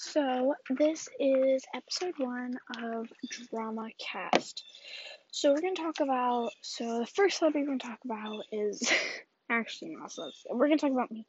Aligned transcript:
So, 0.00 0.54
this 0.70 1.08
is 1.18 1.64
episode 1.74 2.14
one 2.18 2.56
of 2.80 3.08
Drama 3.50 3.88
Cast. 3.98 4.62
So, 5.32 5.50
we're 5.50 5.60
going 5.60 5.74
to 5.74 5.82
talk 5.82 5.98
about. 5.98 6.50
So, 6.62 7.00
the 7.00 7.06
first 7.06 7.40
subject 7.40 7.62
we're 7.62 7.66
going 7.66 7.80
to 7.80 7.86
talk 7.88 7.98
about 8.04 8.44
is. 8.52 8.92
actually, 9.50 9.96
not 9.96 10.12
so. 10.12 10.30
We're 10.52 10.68
going 10.68 10.78
to 10.78 10.86
talk 10.86 10.92
about 10.92 11.10
me. 11.10 11.26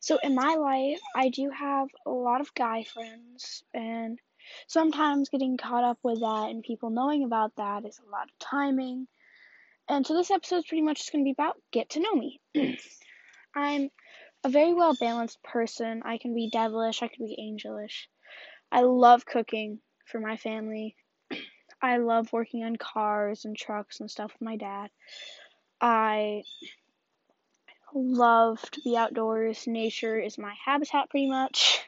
So, 0.00 0.18
in 0.20 0.34
my 0.34 0.56
life, 0.56 0.98
I 1.14 1.28
do 1.28 1.48
have 1.56 1.86
a 2.06 2.10
lot 2.10 2.40
of 2.40 2.52
guy 2.54 2.82
friends, 2.92 3.62
and 3.72 4.18
sometimes 4.66 5.28
getting 5.28 5.56
caught 5.56 5.84
up 5.84 5.98
with 6.02 6.18
that 6.18 6.48
and 6.50 6.64
people 6.64 6.90
knowing 6.90 7.22
about 7.22 7.52
that 7.56 7.84
is 7.84 8.00
a 8.04 8.10
lot 8.10 8.24
of 8.24 8.38
timing. 8.40 9.06
And 9.88 10.04
so, 10.04 10.14
this 10.14 10.32
episode 10.32 10.56
is 10.56 10.66
pretty 10.66 10.82
much 10.82 10.98
just 10.98 11.12
going 11.12 11.22
to 11.22 11.28
be 11.28 11.36
about 11.38 11.54
get 11.70 11.90
to 11.90 12.00
know 12.00 12.16
me. 12.16 12.40
I'm 13.54 13.90
a 14.44 14.48
very 14.48 14.74
well 14.74 14.94
balanced 14.94 15.42
person. 15.42 16.02
I 16.04 16.18
can 16.18 16.34
be 16.34 16.50
devilish, 16.50 17.02
I 17.02 17.08
can 17.08 17.26
be 17.26 17.36
angelish. 17.40 18.06
I 18.70 18.82
love 18.82 19.24
cooking 19.26 19.80
for 20.06 20.20
my 20.20 20.36
family. 20.36 20.96
I 21.82 21.98
love 21.98 22.32
working 22.32 22.64
on 22.64 22.76
cars 22.76 23.44
and 23.44 23.56
trucks 23.56 24.00
and 24.00 24.10
stuff 24.10 24.32
with 24.32 24.42
my 24.42 24.56
dad. 24.56 24.90
I 25.80 26.42
love 27.94 28.60
to 28.72 28.80
be 28.82 28.96
outdoors. 28.96 29.66
Nature 29.66 30.18
is 30.18 30.38
my 30.38 30.54
habitat 30.64 31.10
pretty 31.10 31.28
much. 31.28 31.80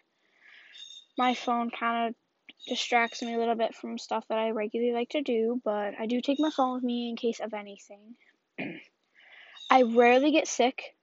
My 1.19 1.35
phone 1.35 1.71
kind 1.71 2.09
of 2.09 2.15
distracts 2.67 3.23
me 3.23 3.35
a 3.35 3.39
little 3.39 3.55
bit 3.55 3.75
from 3.75 3.99
stuff 3.99 4.25
that 4.29 4.39
I 4.39 4.51
regularly 4.51 4.93
like 4.93 5.11
to 5.11 5.23
do, 5.23 5.61
but 5.65 5.95
I 5.99 6.07
do 6.07 6.21
take 6.21 6.39
my 6.39 6.51
phone 6.51 6.75
with 6.75 6.85
me 6.85 7.09
in 7.11 7.17
case 7.17 7.41
of 7.41 7.53
anything. 7.53 8.15
I 9.71 9.83
rarely 9.83 10.31
get 10.31 10.49
sick. 10.49 10.95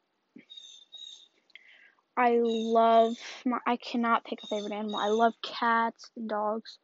I 2.17 2.39
love 2.41 3.16
my, 3.45 3.59
I 3.67 3.77
cannot 3.77 4.25
pick 4.25 4.39
a 4.44 4.48
favorite 4.48 4.73
animal. 4.73 4.99
I 4.99 5.09
love 5.09 5.34
cats 5.44 6.09
and 6.17 6.27
dogs. 6.27 6.80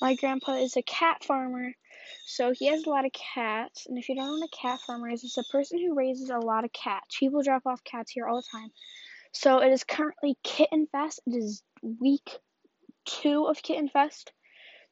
My 0.00 0.14
grandpa 0.14 0.52
is 0.52 0.76
a 0.76 0.82
cat 0.82 1.24
farmer, 1.24 1.72
so 2.24 2.52
he 2.52 2.66
has 2.66 2.84
a 2.84 2.90
lot 2.90 3.04
of 3.04 3.10
cats. 3.34 3.86
And 3.88 3.98
if 3.98 4.08
you 4.08 4.14
don't 4.14 4.26
know 4.26 4.32
what 4.34 4.48
a 4.52 4.56
cat 4.56 4.80
farmer 4.86 5.10
is, 5.10 5.24
it's 5.24 5.36
a 5.36 5.42
person 5.50 5.80
who 5.80 5.96
raises 5.96 6.30
a 6.30 6.38
lot 6.38 6.64
of 6.64 6.72
cats. 6.72 7.16
People 7.18 7.42
drop 7.42 7.62
off 7.66 7.82
cats 7.82 8.12
here 8.12 8.28
all 8.28 8.36
the 8.36 8.58
time. 8.58 8.70
So 9.32 9.58
it 9.58 9.72
is 9.72 9.82
currently 9.82 10.38
Kitten 10.44 10.86
Fest. 10.92 11.20
It 11.26 11.34
is 11.34 11.62
week 11.82 12.38
two 13.04 13.46
of 13.46 13.60
Kitten 13.62 13.88
Fest. 13.88 14.32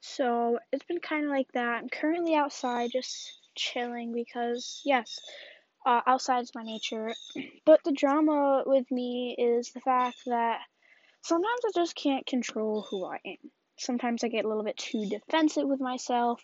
So 0.01 0.59
it's 0.73 0.85
been 0.85 1.01
kind 1.01 1.25
of 1.25 1.31
like 1.31 1.53
that. 1.55 1.83
I'm 1.83 1.89
currently 1.89 2.35
outside 2.35 2.91
just 2.93 3.33
chilling 3.55 4.13
because, 4.13 4.83
yes, 4.85 5.19
uh, 5.87 6.01
outside 6.07 6.45
my 6.55 6.65
nature. 6.65 7.15
But 7.65 7.81
the 7.85 7.93
drama 7.93 8.65
with 8.67 8.91
me 8.91 9.37
is 9.39 9.71
the 9.71 9.81
fact 9.81 10.19
that 10.27 10.59
sometimes 11.23 11.61
I 11.65 11.71
just 11.75 11.95
can't 11.95 12.27
control 12.27 12.87
who 12.91 13.07
I 13.07 13.19
am. 13.25 13.51
Sometimes 13.79 14.25
I 14.25 14.29
get 14.29 14.45
a 14.45 14.49
little 14.49 14.65
bit 14.65 14.77
too 14.77 15.07
defensive 15.07 15.69
with 15.69 15.81
myself. 15.81 16.43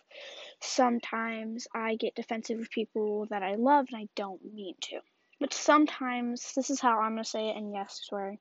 Sometimes 0.61 1.67
I 1.75 1.95
get 1.95 2.15
defensive 2.15 2.59
with 2.59 2.69
people 2.69 3.27
that 3.31 3.43
I 3.43 3.55
love 3.55 3.87
and 3.91 4.01
I 4.01 4.07
don't 4.15 4.41
mean 4.53 4.75
to. 4.81 4.99
But 5.39 5.53
sometimes, 5.53 6.53
this 6.55 6.69
is 6.69 6.79
how 6.79 6.99
I'm 6.99 7.13
going 7.13 7.23
to 7.23 7.29
say 7.29 7.49
it, 7.49 7.57
and 7.57 7.73
yes, 7.73 7.99
swearing. 8.03 8.37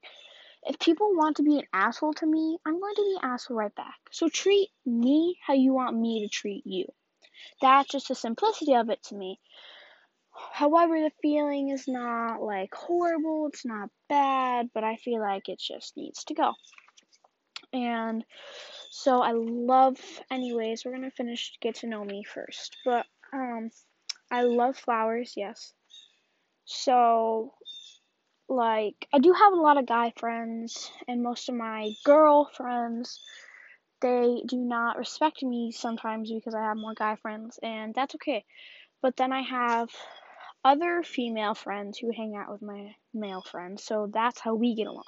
If 0.65 0.79
people 0.79 1.17
want 1.17 1.39
to 1.39 1.43
be 1.43 1.59
an 1.59 1.67
asshole 1.73 2.15
to 2.15 2.27
me, 2.27 2.59
I'm 2.65 2.79
going 2.79 2.95
to 2.95 3.03
be 3.03 3.17
an 3.21 3.31
asshole 3.31 3.57
right 3.57 3.75
back. 3.75 3.97
So 4.13 4.29
treat 4.29 4.69
me 4.87 5.37
how 5.45 5.55
you 5.55 5.73
want 5.73 5.99
me 5.99 6.23
to 6.23 6.29
treat 6.29 6.65
you. 6.65 6.85
That's 7.61 7.89
just 7.89 8.09
the 8.09 8.15
simplicity 8.15 8.75
of 8.75 8.91
it 8.91 9.03
to 9.05 9.17
me. 9.17 9.41
However, 10.53 11.01
the 11.01 11.13
feeling 11.23 11.71
is 11.71 11.89
not 11.89 12.43
like 12.43 12.75
horrible, 12.75 13.49
it's 13.49 13.65
not 13.65 13.91
bad, 14.09 14.71
but 14.73 14.85
I 14.85 14.97
feel 14.97 15.21
like 15.21 15.49
it 15.49 15.59
just 15.59 15.97
needs 15.97 16.25
to 16.25 16.35
go. 16.35 16.53
And 17.73 18.25
so 18.91 19.23
I 19.23 19.33
love 19.33 19.99
anyways, 20.31 20.85
we're 20.85 20.97
to 20.99 21.11
finish 21.11 21.53
get 21.61 21.77
to 21.77 21.87
know 21.87 22.05
me 22.05 22.25
first. 22.25 22.77
But 22.85 23.07
um 23.33 23.71
I 24.31 24.43
love 24.43 24.77
flowers, 24.77 25.35
yes. 25.37 25.73
So 26.65 27.55
like 28.49 29.09
I 29.13 29.19
do 29.19 29.33
have 29.33 29.53
a 29.53 29.57
lot 29.57 29.79
of 29.79 29.87
guy 29.87 30.13
friends 30.17 30.91
and 31.09 31.23
most 31.23 31.49
of 31.49 31.55
my 31.55 31.93
girl 32.05 32.51
friends 32.55 33.21
they 34.01 34.43
do 34.47 34.57
not 34.57 34.99
respect 34.99 35.43
me 35.43 35.73
sometimes 35.73 36.31
because 36.31 36.55
I 36.55 36.63
have 36.63 36.77
more 36.77 36.95
guy 36.95 37.17
friends 37.17 37.59
and 37.63 37.95
that's 37.95 38.15
okay. 38.17 38.45
But 39.01 39.17
then 39.17 39.33
I 39.33 39.43
have 39.43 39.89
other 40.65 41.03
female 41.03 41.55
friends 41.55 41.99
who 41.99 42.13
hang 42.13 42.37
out 42.37 42.51
with 42.51 42.63
my 42.63 42.95
male 43.13 43.43
friends, 43.43 43.85
so 43.85 44.09
that's 44.13 44.41
how 44.41 44.55
we 44.55 44.75
get 44.75 44.87
along. 44.87 45.05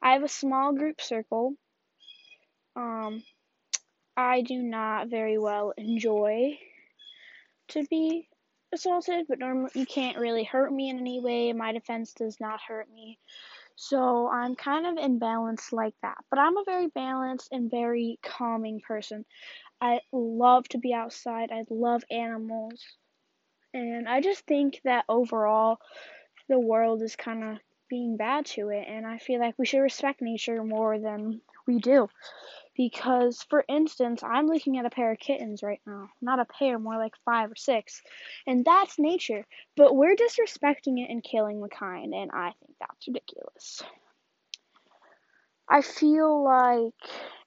I 0.00 0.12
have 0.12 0.22
a 0.22 0.28
small 0.28 0.72
group 0.72 1.00
circle. 1.00 1.54
Um, 2.76 3.22
I 4.16 4.42
do 4.42 4.62
not 4.62 5.08
very 5.08 5.38
well 5.38 5.72
enjoy 5.76 6.58
to 7.68 7.84
be 7.90 8.28
assaulted, 8.72 9.26
but 9.28 9.38
normally 9.38 9.70
you 9.74 9.86
can't 9.86 10.18
really 10.18 10.44
hurt 10.44 10.72
me 10.72 10.90
in 10.90 10.98
any 10.98 11.20
way. 11.20 11.52
My 11.52 11.72
defense 11.72 12.12
does 12.14 12.36
not 12.40 12.60
hurt 12.66 12.88
me. 12.92 13.18
So 13.76 14.28
I'm 14.28 14.56
kind 14.56 14.86
of 14.86 14.96
imbalanced 14.96 15.72
like 15.72 15.94
that. 16.02 16.18
But 16.30 16.40
I'm 16.40 16.56
a 16.56 16.64
very 16.64 16.88
balanced 16.88 17.48
and 17.52 17.70
very 17.70 18.18
calming 18.24 18.80
person. 18.86 19.24
I 19.80 20.00
love 20.12 20.68
to 20.70 20.78
be 20.78 20.92
outside. 20.92 21.50
I 21.52 21.64
love 21.70 22.02
animals. 22.10 22.82
And 23.78 24.08
I 24.08 24.20
just 24.20 24.44
think 24.46 24.80
that 24.84 25.04
overall, 25.08 25.78
the 26.48 26.58
world 26.58 27.02
is 27.02 27.16
kind 27.16 27.44
of 27.44 27.58
being 27.88 28.16
bad 28.16 28.46
to 28.46 28.68
it. 28.70 28.86
And 28.88 29.06
I 29.06 29.18
feel 29.18 29.40
like 29.40 29.54
we 29.58 29.66
should 29.66 29.80
respect 29.80 30.20
nature 30.20 30.62
more 30.62 30.98
than 30.98 31.40
we 31.66 31.78
do. 31.78 32.08
Because, 32.76 33.44
for 33.50 33.64
instance, 33.68 34.22
I'm 34.22 34.46
looking 34.46 34.78
at 34.78 34.86
a 34.86 34.90
pair 34.90 35.10
of 35.10 35.18
kittens 35.18 35.62
right 35.62 35.80
now. 35.86 36.10
Not 36.20 36.38
a 36.38 36.44
pair, 36.44 36.78
more 36.78 36.96
like 36.96 37.14
five 37.24 37.50
or 37.50 37.56
six. 37.56 38.02
And 38.46 38.64
that's 38.64 38.98
nature. 38.98 39.46
But 39.76 39.96
we're 39.96 40.16
disrespecting 40.16 40.98
it 41.02 41.10
and 41.10 41.22
killing 41.22 41.60
the 41.60 41.68
kind. 41.68 42.14
And 42.14 42.30
I 42.32 42.52
think 42.60 42.76
that's 42.80 43.08
ridiculous. 43.08 43.82
I 45.68 45.82
feel 45.82 46.42
like 46.42 46.94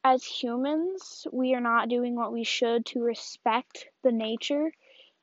as 0.04 0.24
humans, 0.24 1.26
we 1.32 1.56
are 1.56 1.62
not 1.62 1.90
doing 1.90 2.16
what 2.16 2.34
we 2.34 2.44
should 2.44 2.86
to 2.88 3.02
respect 3.02 3.88
the 4.04 4.12
nature 4.12 4.72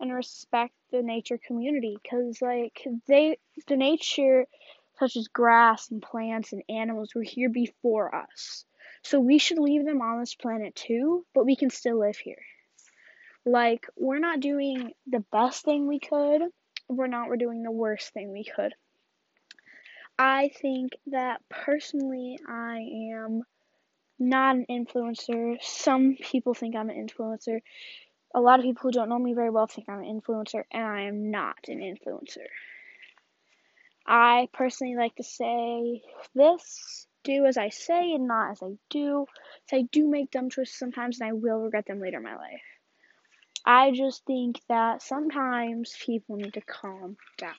and 0.01 0.13
respect 0.13 0.75
the 0.91 1.03
nature 1.03 1.39
community 1.39 1.97
because 2.03 2.41
like 2.41 2.87
they 3.07 3.39
the 3.67 3.77
nature 3.77 4.47
such 4.99 5.17
as 5.17 5.29
grass 5.29 5.91
and 5.91 6.03
plants 6.03 6.53
and 6.53 6.63
animals 6.69 7.15
were 7.15 7.23
here 7.23 7.49
before 7.49 8.15
us. 8.15 8.65
So 9.03 9.21
we 9.21 9.39
should 9.39 9.59
leave 9.59 9.85
them 9.85 10.03
on 10.03 10.21
this 10.21 10.35
planet 10.35 10.75
too 10.75 11.25
but 11.35 11.45
we 11.45 11.57
can 11.57 11.71
still 11.71 12.01
live 12.01 12.17
here. 12.17 12.43
Like 13.45 13.87
we're 13.97 14.19
not 14.19 14.41
doing 14.41 14.93
the 15.07 15.25
best 15.33 15.65
thing 15.65 15.87
we 15.87 16.01
could 16.01 16.43
we're 16.89 17.07
not 17.07 17.29
we're 17.29 17.37
doing 17.37 17.63
the 17.63 17.71
worst 17.71 18.13
thing 18.13 18.33
we 18.33 18.45
could. 18.45 18.75
I 20.19 20.51
think 20.61 20.93
that 21.09 21.43
personally 21.49 22.39
i 22.49 22.79
am 23.15 23.43
not 24.19 24.57
an 24.57 24.67
influencer. 24.69 25.63
Some 25.63 26.17
people 26.21 26.55
think 26.55 26.75
i'm 26.75 26.91
an 26.91 27.07
influencer 27.07 27.61
a 28.35 28.41
lot 28.41 28.59
of 28.59 28.65
people 28.65 28.83
who 28.83 28.93
don't 28.93 29.09
know 29.09 29.19
me 29.19 29.35
very 29.35 29.51
well 29.51 29.67
think 29.67 29.89
I'm 29.89 30.01
an 30.01 30.21
influencer, 30.21 30.65
and 30.71 30.85
I 30.85 31.03
am 31.03 31.31
not 31.31 31.69
an 31.69 31.79
influencer. 31.79 32.47
I 34.07 34.49
personally 34.53 34.97
like 34.97 35.17
to 35.17 35.23
say 35.23 36.03
this 36.35 37.07
do 37.25 37.45
as 37.45 37.59
I 37.59 37.69
say 37.69 38.13
and 38.13 38.27
not 38.27 38.53
as 38.53 38.63
I 38.63 38.79
do. 38.91 39.27
So 39.67 39.77
I 39.77 39.83
do 39.83 40.09
make 40.09 40.31
dumb 40.31 40.51
choices 40.51 40.79
sometimes, 40.79 41.21
and 41.21 41.29
I 41.29 41.33
will 41.33 41.59
regret 41.59 41.87
them 41.87 42.01
later 42.01 42.17
in 42.19 42.23
my 42.23 42.37
life. 42.37 42.63
I 43.67 43.91
just 43.91 44.25
think 44.25 44.61
that 44.69 45.03
sometimes 45.03 45.95
people 46.01 46.37
need 46.37 46.55
to 46.55 46.63
calm 46.63 47.17
down. 47.37 47.55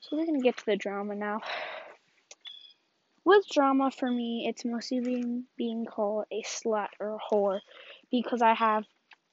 So 0.00 0.16
we're 0.16 0.26
gonna 0.26 0.40
get 0.40 0.58
to 0.58 0.66
the 0.66 0.76
drama 0.76 1.16
now. 1.16 1.40
With 3.24 3.48
drama, 3.48 3.90
for 3.90 4.08
me, 4.08 4.46
it's 4.48 4.64
mostly 4.64 5.00
being 5.00 5.46
being 5.56 5.84
called 5.84 6.26
a 6.30 6.42
slut 6.42 6.90
or 7.00 7.16
a 7.16 7.18
whore 7.18 7.58
because 8.12 8.40
I 8.40 8.54
have 8.54 8.84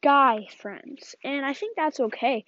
guy 0.03 0.47
friends. 0.61 1.15
And 1.23 1.45
I 1.45 1.53
think 1.53 1.75
that's 1.75 1.99
okay 1.99 2.45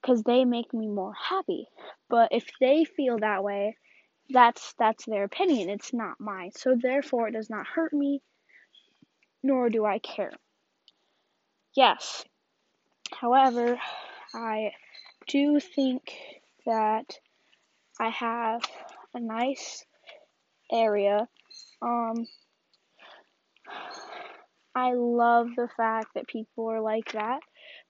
because 0.00 0.22
they 0.22 0.44
make 0.44 0.72
me 0.72 0.88
more 0.88 1.12
happy. 1.14 1.66
But 2.08 2.28
if 2.32 2.46
they 2.60 2.84
feel 2.84 3.18
that 3.18 3.44
way, 3.44 3.76
that's 4.30 4.74
that's 4.78 5.04
their 5.06 5.24
opinion. 5.24 5.68
It's 5.68 5.92
not 5.92 6.20
mine. 6.20 6.52
So 6.56 6.76
therefore 6.80 7.28
it 7.28 7.32
does 7.32 7.50
not 7.50 7.66
hurt 7.66 7.92
me 7.92 8.22
nor 9.42 9.68
do 9.68 9.84
I 9.84 9.98
care. 9.98 10.32
Yes. 11.74 12.24
However, 13.12 13.78
I 14.34 14.72
do 15.26 15.58
think 15.60 16.14
that 16.64 17.18
I 18.00 18.08
have 18.08 18.62
a 19.14 19.20
nice 19.20 19.84
area 20.72 21.28
um 21.82 22.26
I 24.74 24.92
love 24.94 25.48
the 25.56 25.68
fact 25.76 26.14
that 26.14 26.26
people 26.26 26.68
are 26.70 26.80
like 26.80 27.12
that, 27.12 27.40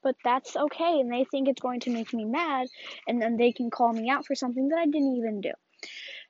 but 0.02 0.16
that's 0.24 0.56
okay, 0.56 1.00
and 1.00 1.12
they 1.12 1.24
think 1.24 1.48
it's 1.48 1.60
going 1.60 1.80
to 1.80 1.90
make 1.90 2.12
me 2.12 2.24
mad, 2.24 2.66
and 3.06 3.20
then 3.20 3.36
they 3.36 3.52
can 3.52 3.70
call 3.70 3.92
me 3.92 4.10
out 4.10 4.26
for 4.26 4.34
something 4.34 4.68
that 4.68 4.78
I 4.78 4.86
didn't 4.86 5.16
even 5.16 5.40
do. 5.40 5.52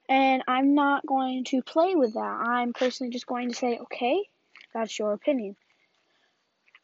And 0.09 0.43
I'm 0.47 0.75
not 0.75 1.07
going 1.07 1.45
to 1.45 1.63
play 1.63 1.95
with 1.95 2.15
that. 2.15 2.21
I'm 2.21 2.73
personally 2.73 3.13
just 3.13 3.27
going 3.27 3.49
to 3.49 3.55
say, 3.55 3.79
okay, 3.79 4.23
that's 4.75 4.99
your 4.99 5.13
opinion. 5.13 5.57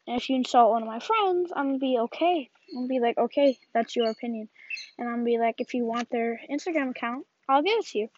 And 0.09 0.17
if 0.17 0.27
you 0.27 0.37
insult 0.37 0.71
one 0.71 0.81
of 0.81 0.87
my 0.87 0.99
friends, 0.99 1.51
I'm 1.55 1.67
gonna 1.67 1.77
be 1.77 1.97
okay. 1.99 2.49
I'm 2.71 2.79
gonna 2.79 2.87
be 2.87 2.99
like, 2.99 3.19
okay, 3.19 3.59
that's 3.75 3.95
your 3.95 4.09
opinion. 4.09 4.49
And 4.97 5.07
I'm 5.07 5.17
gonna 5.17 5.25
be 5.25 5.37
like, 5.37 5.61
if 5.61 5.75
you 5.75 5.85
want 5.85 6.09
their 6.09 6.41
Instagram 6.51 6.89
account, 6.89 7.27
I'll 7.47 7.61
give 7.61 7.77
it 7.77 7.85
to 7.87 7.99
you. 7.99 8.09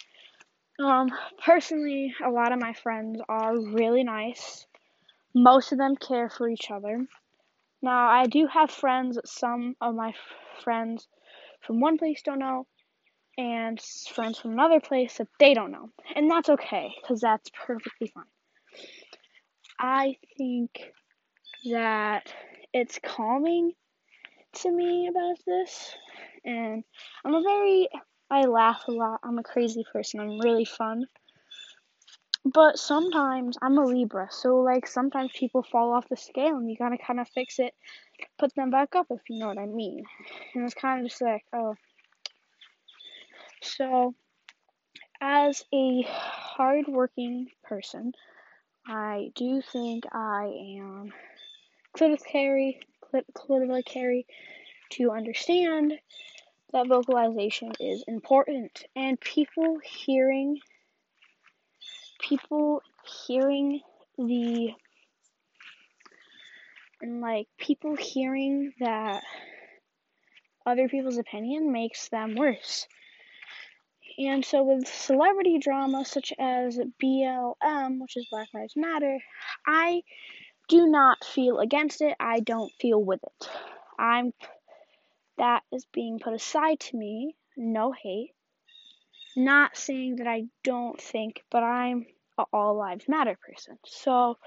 Um, 0.86 1.10
personally, 1.44 2.16
a 2.24 2.30
lot 2.30 2.54
of 2.54 2.60
my 2.60 2.72
friends 2.74 3.20
are 3.28 3.58
really 3.58 4.06
nice. 4.06 4.66
Most 5.34 5.72
of 5.72 5.78
them 5.78 5.96
care 5.96 6.30
for 6.30 6.50
each 6.50 6.72
other. 6.72 7.06
Now, 7.82 8.10
I 8.10 8.28
do 8.28 8.48
have 8.48 8.72
friends 8.72 9.20
some 9.26 9.76
of 9.82 9.96
my 9.96 10.10
f- 10.10 10.64
friends 10.64 11.08
from 11.62 11.80
one 11.80 11.98
place 11.98 12.22
don't 12.24 12.40
know, 12.40 12.68
and 13.38 13.82
friends 13.82 14.40
from 14.40 14.52
another 14.54 14.80
place 14.80 15.18
that 15.18 15.28
they 15.40 15.54
don't 15.54 15.72
know. 15.72 15.90
And 16.16 16.30
that's 16.30 16.50
okay, 16.50 16.94
because 17.02 17.22
that's 17.22 17.50
perfectly 17.50 18.12
fine. 18.14 18.26
I 19.80 20.18
think 20.38 20.92
that 21.72 22.34
it's 22.74 23.00
calming 23.04 23.74
to 24.54 24.72
me 24.72 25.08
about 25.08 25.38
this. 25.46 25.96
And 26.46 26.84
I'm 27.26 27.36
a 27.36 27.42
very, 27.42 27.90
I 28.30 28.46
laugh 28.46 28.84
a 28.88 28.92
lot. 28.92 29.20
I'm 29.24 29.40
a 29.40 29.44
crazy 29.44 29.86
person. 29.92 30.20
I'm 30.20 30.40
really 30.40 30.66
fun. 30.66 31.06
But 32.44 32.80
sometimes 32.80 33.58
I'm 33.62 33.78
a 33.78 33.86
Libra, 33.86 34.28
so 34.32 34.62
like 34.62 34.88
sometimes 34.88 35.32
people 35.32 35.62
fall 35.62 35.94
off 35.94 36.10
the 36.10 36.18
scale 36.18 36.58
and 36.58 36.70
you 36.70 36.76
gotta 36.76 36.98
kind 36.98 37.20
of 37.20 37.30
fix 37.30 37.60
it, 37.60 37.76
put 38.40 38.54
them 38.56 38.72
back 38.72 38.96
up 38.96 39.08
if 39.12 39.22
you 39.30 39.40
know 39.40 39.48
what 39.48 39.60
I 39.60 39.68
mean. 39.68 40.04
And 40.56 40.66
it's 40.66 40.74
kind 40.74 41.02
of 41.02 41.08
just 41.10 41.22
like, 41.22 41.46
oh. 41.54 41.76
So, 43.62 44.16
as 45.22 45.64
a 45.72 46.02
hardworking 46.08 47.48
person, 47.64 48.14
I 48.88 49.32
do 49.36 49.62
think 49.62 50.06
I 50.12 50.52
am 50.80 51.14
critically 51.94 52.82
carry 53.84 54.26
to 54.92 55.12
understand 55.12 55.94
that 56.74 56.88
vocalization 56.88 57.72
is 57.80 58.04
important 58.08 58.84
and 58.96 59.20
people 59.20 59.78
hearing 59.84 60.60
people 62.22 62.82
hearing 63.28 63.82
the 64.18 64.70
and 67.02 67.22
like 67.22 67.48
people 67.58 67.96
hearing 67.96 68.74
that 68.80 69.24
other 70.66 70.88
people's 70.88 71.18
opinion 71.18 71.72
makes 71.72 72.10
them 72.10 72.36
worse. 72.36 72.88
And 74.18 74.46
so 74.46 74.64
with 74.64 74.88
celebrity 74.88 75.58
drama 75.58 76.06
such 76.06 76.34
as 76.38 76.80
BLM, 77.02 78.00
which 78.00 78.18
is 78.18 78.28
Black 78.30 78.50
Lives 78.54 78.74
Matter, 78.76 79.18
I 79.66 80.04
do 80.68 80.88
not 80.88 81.24
feel 81.24 81.60
against 81.60 82.02
it. 82.02 82.16
I 82.20 82.40
don't 82.42 82.72
feel 82.80 83.04
with 83.04 83.22
it. 83.24 83.50
I'm 83.98 84.34
that 85.38 85.64
is 85.72 85.86
being 85.92 86.20
put 86.20 86.34
aside 86.34 86.80
to 86.82 86.98
me. 86.98 87.36
No 87.58 87.92
hate. 87.92 88.34
Not 89.36 89.78
saying 89.78 90.18
that 90.18 90.28
I 90.28 90.44
don't 90.64 91.00
think, 91.00 91.44
but 91.50 91.64
I'm 91.64 92.06
all 92.52 92.76
lives 92.78 93.06
matter 93.08 93.38
person. 93.48 93.78
So 93.86 94.38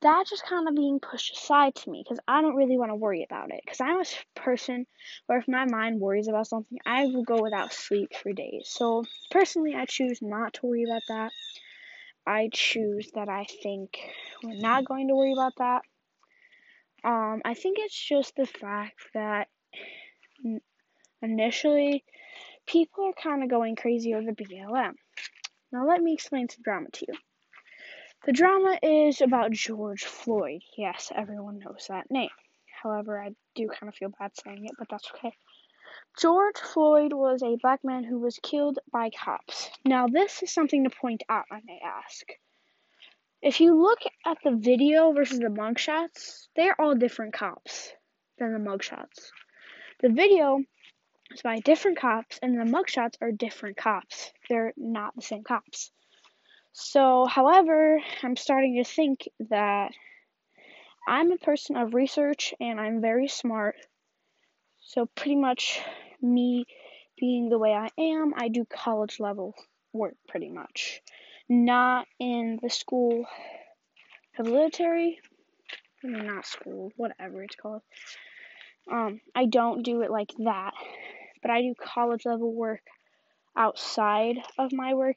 that's 0.00 0.30
just 0.30 0.44
kind 0.44 0.68
of 0.68 0.74
being 0.74 1.00
pushed 1.00 1.36
aside 1.36 1.74
to 1.76 1.90
me 1.90 2.02
because 2.04 2.20
I 2.26 2.42
don't 2.42 2.56
really 2.56 2.76
want 2.76 2.90
to 2.90 2.96
worry 2.96 3.24
about 3.24 3.50
it. 3.50 3.60
Because 3.64 3.80
I'm 3.80 4.00
a 4.00 4.40
person 4.40 4.86
where 5.26 5.38
if 5.38 5.48
my 5.48 5.64
mind 5.64 6.00
worries 6.00 6.28
about 6.28 6.48
something, 6.48 6.78
I 6.84 7.06
will 7.06 7.24
go 7.24 7.40
without 7.42 7.72
sleep 7.72 8.12
for 8.14 8.32
days. 8.32 8.68
So 8.68 9.04
personally, 9.30 9.74
I 9.74 9.86
choose 9.86 10.20
not 10.20 10.54
to 10.54 10.66
worry 10.66 10.84
about 10.84 11.02
that. 11.08 11.32
I 12.26 12.50
choose 12.52 13.10
that 13.14 13.28
I 13.28 13.46
think 13.62 13.98
we're 14.42 14.54
not 14.54 14.84
going 14.84 15.08
to 15.08 15.14
worry 15.14 15.32
about 15.32 15.54
that. 15.58 15.82
Um, 17.04 17.42
I 17.44 17.54
think 17.54 17.78
it's 17.80 18.08
just 18.08 18.36
the 18.36 18.46
fact 18.46 18.94
that 19.14 19.48
initially 21.20 22.04
people 22.66 23.04
are 23.04 23.22
kind 23.22 23.42
of 23.42 23.50
going 23.50 23.76
crazy 23.76 24.14
over 24.14 24.32
BLM. 24.32 24.94
Now, 25.72 25.86
let 25.86 26.02
me 26.02 26.12
explain 26.12 26.48
some 26.48 26.62
drama 26.62 26.90
to 26.92 27.06
you. 27.08 27.14
The 28.24 28.32
drama 28.32 28.78
is 28.82 29.20
about 29.20 29.52
George 29.52 30.04
Floyd. 30.04 30.62
Yes, 30.76 31.10
everyone 31.14 31.58
knows 31.58 31.86
that 31.88 32.10
name. 32.10 32.30
However, 32.82 33.20
I 33.20 33.30
do 33.54 33.68
kind 33.68 33.88
of 33.88 33.94
feel 33.94 34.12
bad 34.18 34.32
saying 34.44 34.64
it, 34.64 34.72
but 34.78 34.88
that's 34.88 35.10
okay. 35.14 35.32
George 36.20 36.58
Floyd 36.58 37.12
was 37.12 37.42
a 37.42 37.56
black 37.56 37.82
man 37.84 38.04
who 38.04 38.18
was 38.18 38.38
killed 38.42 38.78
by 38.92 39.10
cops. 39.10 39.70
Now, 39.84 40.06
this 40.06 40.42
is 40.42 40.52
something 40.52 40.84
to 40.84 40.90
point 40.90 41.22
out, 41.28 41.46
I 41.50 41.60
may 41.64 41.80
ask. 41.84 42.26
If 43.40 43.60
you 43.60 43.74
look 43.74 43.98
at 44.24 44.38
the 44.44 44.52
video 44.52 45.12
versus 45.12 45.40
the 45.40 45.46
mugshots, 45.46 46.48
they're 46.54 46.80
all 46.80 46.94
different 46.94 47.34
cops 47.34 47.92
than 48.38 48.52
the 48.52 48.58
mugshots. 48.58 49.30
The 50.00 50.10
video 50.10 50.60
is 51.34 51.42
by 51.42 51.60
different 51.60 51.98
cops, 51.98 52.38
and 52.42 52.58
the 52.58 52.64
mugshots 52.64 53.14
are 53.20 53.32
different 53.32 53.76
cops. 53.76 54.32
They're 54.48 54.72
not 54.76 55.14
the 55.16 55.22
same 55.22 55.44
cops. 55.44 55.90
So, 56.72 57.26
however, 57.26 58.00
I'm 58.22 58.36
starting 58.36 58.76
to 58.76 58.84
think 58.84 59.28
that 59.50 59.92
I'm 61.06 61.32
a 61.32 61.36
person 61.36 61.76
of 61.76 61.94
research 61.94 62.54
and 62.60 62.80
I'm 62.80 63.00
very 63.00 63.28
smart. 63.28 63.76
So, 64.80 65.06
pretty 65.14 65.36
much 65.36 65.80
me 66.20 66.64
being 67.18 67.48
the 67.48 67.58
way 67.58 67.72
I 67.72 67.88
am, 67.98 68.32
I 68.36 68.48
do 68.48 68.64
college 68.64 69.20
level 69.20 69.54
work 69.92 70.14
pretty 70.28 70.48
much. 70.48 71.02
Not 71.48 72.06
in 72.18 72.58
the 72.62 72.70
school 72.70 73.26
military, 74.38 75.20
not 76.02 76.46
school, 76.46 76.90
whatever 76.96 77.42
it's 77.42 77.56
called. 77.56 77.82
Um, 78.90 79.20
I 79.34 79.46
don't 79.46 79.82
do 79.82 80.02
it 80.02 80.10
like 80.10 80.32
that, 80.38 80.72
but 81.42 81.50
I 81.50 81.62
do 81.62 81.74
college 81.74 82.24
level 82.24 82.54
work 82.54 82.82
outside 83.56 84.36
of 84.58 84.72
my 84.72 84.94
work 84.94 85.16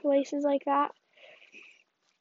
places 0.00 0.42
like 0.44 0.64
that. 0.66 0.90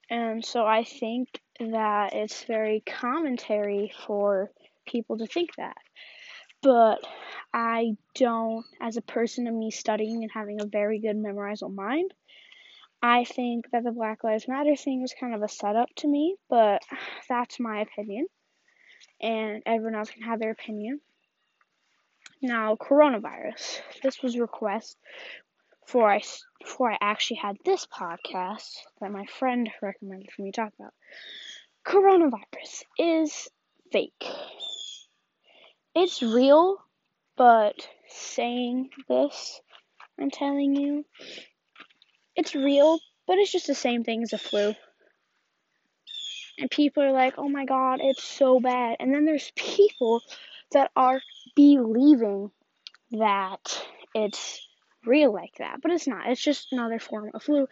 And 0.09 0.45
so 0.45 0.65
I 0.65 0.83
think 0.83 1.29
that 1.59 2.13
it's 2.13 2.43
very 2.43 2.83
commentary 2.85 3.91
for 4.05 4.51
people 4.85 5.17
to 5.17 5.25
think 5.25 5.49
that. 5.57 5.77
But 6.61 6.99
I 7.53 7.95
don't, 8.15 8.65
as 8.81 8.97
a 8.97 9.01
person 9.01 9.47
of 9.47 9.53
me 9.53 9.71
studying 9.71 10.23
and 10.23 10.31
having 10.31 10.61
a 10.61 10.65
very 10.65 10.99
good 10.99 11.15
memorizal 11.15 11.73
mind, 11.73 12.13
I 13.01 13.23
think 13.23 13.69
that 13.71 13.83
the 13.83 13.91
Black 13.91 14.23
Lives 14.23 14.47
Matter 14.47 14.75
thing 14.75 15.01
was 15.01 15.13
kind 15.19 15.35
of 15.35 15.41
a 15.43 15.47
setup 15.47 15.89
to 15.97 16.07
me, 16.07 16.37
but 16.49 16.81
that's 17.29 17.59
my 17.59 17.81
opinion. 17.81 18.27
And 19.21 19.63
everyone 19.65 19.95
else 19.95 20.09
can 20.09 20.23
have 20.23 20.39
their 20.39 20.51
opinion. 20.51 20.99
Now, 22.45 22.75
coronavirus. 22.75 23.81
This 24.03 24.21
was 24.21 24.37
request 24.37 24.99
before 25.83 26.11
I 26.11 26.21
before 26.61 26.91
I 26.91 26.97
actually 27.01 27.37
had 27.37 27.57
this 27.65 27.87
podcast 27.87 28.69
that 29.01 29.11
my 29.11 29.25
friend 29.25 29.67
recommended 29.81 30.29
for 30.31 30.43
me 30.43 30.51
to 30.51 30.61
talk 30.61 30.73
about. 30.79 30.93
Coronavirus 31.87 32.83
is 32.99 33.49
fake. 33.91 34.23
It's 35.95 36.21
real, 36.21 36.77
but 37.35 37.89
saying 38.09 38.91
this, 39.07 39.59
I'm 40.19 40.29
telling 40.29 40.75
you, 40.75 41.03
it's 42.35 42.53
real, 42.53 42.99
but 43.25 43.39
it's 43.39 43.51
just 43.51 43.65
the 43.65 43.73
same 43.73 44.03
thing 44.03 44.21
as 44.21 44.33
a 44.33 44.37
flu. 44.37 44.75
And 46.59 46.69
people 46.69 47.01
are 47.01 47.11
like, 47.11 47.39
oh 47.39 47.49
my 47.49 47.65
god, 47.65 48.01
it's 48.03 48.23
so 48.23 48.59
bad. 48.59 48.97
And 48.99 49.11
then 49.11 49.25
there's 49.25 49.51
people 49.55 50.21
that 50.73 50.91
are 50.95 51.21
believing 51.55 52.51
that 53.11 53.83
it's 54.13 54.67
real 55.05 55.33
like 55.33 55.55
that, 55.59 55.81
but 55.81 55.91
it's 55.91 56.07
not. 56.07 56.27
It's 56.27 56.41
just 56.41 56.71
another 56.71 56.99
form 56.99 57.31
of 57.33 57.43
flu. 57.43 57.67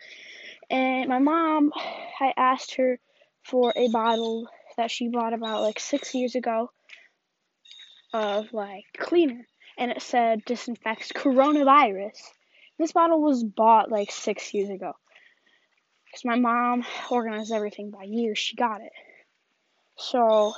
And 0.69 1.09
my 1.09 1.19
mom, 1.19 1.71
I 2.19 2.33
asked 2.35 2.75
her 2.75 2.99
for 3.43 3.73
a 3.75 3.89
bottle 3.89 4.47
that 4.77 4.91
she 4.91 5.09
bought 5.09 5.33
about 5.33 5.61
like 5.61 5.79
six 5.79 6.15
years 6.15 6.35
ago 6.35 6.71
of 8.13 8.53
like 8.53 8.85
cleaner, 8.97 9.47
and 9.77 9.91
it 9.91 10.01
said 10.01 10.45
disinfects 10.45 11.11
coronavirus. 11.11 12.17
This 12.79 12.91
bottle 12.91 13.21
was 13.21 13.43
bought 13.43 13.91
like 13.91 14.11
six 14.11 14.53
years 14.53 14.69
ago. 14.69 14.93
Because 16.05 16.25
my 16.25 16.35
mom 16.35 16.85
organized 17.09 17.51
everything 17.51 17.89
by 17.89 18.03
year, 18.03 18.35
she 18.35 18.55
got 18.55 18.81
it. 18.81 18.91
So, 19.97 20.53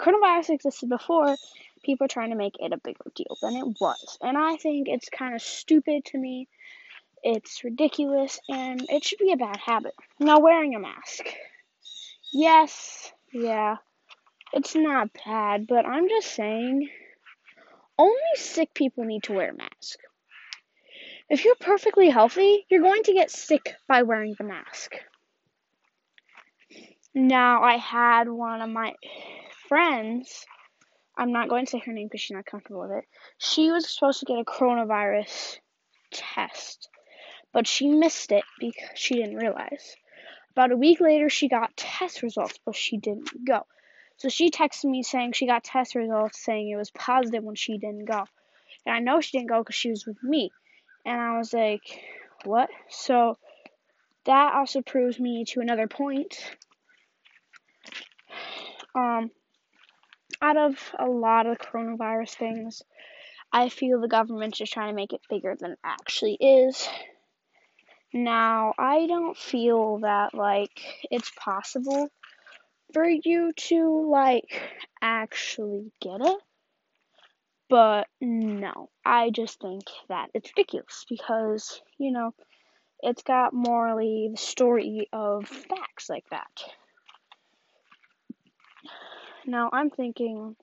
coronavirus 0.00 0.50
existed 0.50 0.88
before, 0.88 1.36
people 1.84 2.08
trying 2.08 2.30
to 2.30 2.36
make 2.36 2.56
it 2.58 2.72
a 2.72 2.78
bigger 2.78 3.10
deal 3.14 3.36
than 3.40 3.56
it 3.56 3.80
was. 3.80 4.18
And 4.20 4.36
I 4.36 4.56
think 4.56 4.88
it's 4.88 5.08
kind 5.08 5.34
of 5.34 5.42
stupid 5.42 6.04
to 6.06 6.18
me. 6.18 6.48
It's 7.22 7.64
ridiculous 7.64 8.40
and 8.48 8.84
it 8.88 9.04
should 9.04 9.18
be 9.18 9.32
a 9.32 9.36
bad 9.36 9.56
habit. 9.56 9.94
Now, 10.18 10.40
wearing 10.40 10.74
a 10.74 10.80
mask. 10.80 11.24
Yes, 12.32 13.12
yeah, 13.32 13.76
it's 14.52 14.74
not 14.74 15.10
bad, 15.24 15.66
but 15.66 15.86
I'm 15.86 16.08
just 16.08 16.34
saying 16.34 16.88
only 17.98 18.34
sick 18.36 18.74
people 18.74 19.04
need 19.04 19.22
to 19.24 19.32
wear 19.32 19.50
a 19.50 19.56
mask. 19.56 19.98
if 21.30 21.44
you're 21.44 21.54
perfectly 21.54 22.10
healthy, 22.10 22.66
you're 22.68 22.82
going 22.82 23.02
to 23.04 23.14
get 23.14 23.30
sick 23.30 23.74
by 23.88 24.02
wearing 24.02 24.34
the 24.36 24.44
mask. 24.44 24.94
Now, 27.14 27.62
I 27.62 27.76
had 27.76 28.28
one 28.28 28.60
of 28.60 28.68
my 28.68 28.94
friends, 29.68 30.44
I'm 31.16 31.32
not 31.32 31.48
going 31.48 31.66
to 31.66 31.70
say 31.70 31.78
her 31.78 31.92
name 31.92 32.08
because 32.08 32.20
she's 32.20 32.34
not 32.34 32.46
comfortable 32.46 32.80
with 32.82 32.90
it. 32.90 33.04
She 33.38 33.70
was 33.70 33.88
supposed 33.88 34.20
to 34.20 34.26
get 34.26 34.38
a 34.38 34.44
coronavirus 34.44 35.58
test, 36.12 36.88
but 37.52 37.66
she 37.66 37.88
missed 37.88 38.32
it 38.32 38.44
because 38.58 38.90
she 38.94 39.14
didn't 39.14 39.36
realize. 39.36 39.96
About 40.52 40.72
a 40.72 40.76
week 40.76 41.00
later, 41.00 41.28
she 41.28 41.48
got 41.48 41.76
test 41.76 42.22
results, 42.22 42.58
but 42.64 42.76
she 42.76 42.96
didn't 42.96 43.28
go. 43.46 43.66
So 44.16 44.28
she 44.28 44.50
texted 44.50 44.84
me 44.84 45.02
saying 45.02 45.32
she 45.32 45.46
got 45.46 45.64
test 45.64 45.94
results 45.94 46.42
saying 46.44 46.70
it 46.70 46.76
was 46.76 46.90
positive 46.90 47.42
when 47.42 47.56
she 47.56 47.78
didn't 47.78 48.04
go. 48.04 48.24
And 48.86 48.94
I 48.94 49.00
know 49.00 49.20
she 49.20 49.38
didn't 49.38 49.50
go 49.50 49.58
because 49.58 49.74
she 49.74 49.90
was 49.90 50.06
with 50.06 50.22
me. 50.22 50.52
And 51.04 51.20
I 51.20 51.36
was 51.38 51.52
like, 51.52 51.82
what? 52.44 52.70
So 52.88 53.36
that 54.24 54.54
also 54.54 54.82
proves 54.82 55.18
me 55.18 55.44
to 55.46 55.60
another 55.60 55.88
point. 55.88 56.38
Um, 58.94 59.30
out 60.40 60.56
of 60.56 60.76
a 60.98 61.06
lot 61.06 61.46
of 61.46 61.58
coronavirus 61.58 62.34
things, 62.34 62.82
I 63.52 63.68
feel 63.68 64.00
the 64.00 64.08
government's 64.08 64.58
just 64.58 64.72
trying 64.72 64.88
to 64.88 64.94
make 64.94 65.12
it 65.12 65.20
bigger 65.28 65.56
than 65.58 65.72
it 65.72 65.78
actually 65.84 66.36
is. 66.40 66.88
Now, 68.12 68.74
I 68.78 69.06
don't 69.06 69.36
feel 69.36 69.98
that 69.98 70.34
like 70.34 70.80
it's 71.10 71.30
possible 71.36 72.08
for 72.92 73.08
you 73.08 73.52
to 73.52 74.08
like 74.10 74.62
actually 75.02 75.92
get 76.00 76.20
it. 76.20 76.36
But 77.68 78.06
no, 78.20 78.90
I 79.04 79.30
just 79.30 79.60
think 79.60 79.84
that 80.08 80.28
it's 80.34 80.52
ridiculous 80.56 81.04
because, 81.08 81.80
you 81.98 82.12
know, 82.12 82.34
it's 83.00 83.22
got 83.22 83.52
morally 83.52 84.28
the 84.30 84.38
story 84.38 85.08
of 85.12 85.48
facts 85.48 86.08
like 86.08 86.28
that. 86.30 86.50
Now, 89.46 89.68
I'm 89.72 89.90
thinking, 89.90 90.56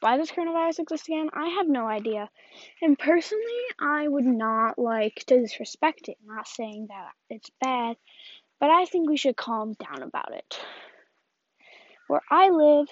why 0.00 0.16
does 0.16 0.30
coronavirus 0.30 0.80
exist 0.80 1.08
again? 1.08 1.30
I 1.32 1.48
have 1.50 1.68
no 1.68 1.86
idea. 1.86 2.28
And 2.82 2.98
personally, 2.98 3.62
I 3.78 4.06
would 4.08 4.24
not 4.24 4.78
like 4.78 5.22
to 5.26 5.40
disrespect 5.40 6.08
it. 6.08 6.18
I'm 6.20 6.34
not 6.36 6.48
saying 6.48 6.88
that 6.88 7.12
it's 7.30 7.50
bad, 7.60 7.96
but 8.60 8.70
I 8.70 8.84
think 8.84 9.08
we 9.08 9.16
should 9.16 9.36
calm 9.36 9.74
down 9.74 10.02
about 10.02 10.34
it. 10.34 10.58
Where 12.08 12.22
I 12.28 12.50
live, 12.50 12.88